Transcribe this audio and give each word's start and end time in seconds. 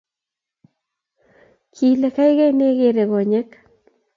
kile 1.73 2.07
kei 2.15 2.49
nekere 2.57 3.03
konyek 3.11 3.49